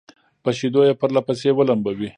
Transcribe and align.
په 0.43 0.49
شيدو 0.57 0.81
يې 0.87 0.93
پرله 0.99 1.21
پسې 1.27 1.49
ولمبوي 1.53 2.09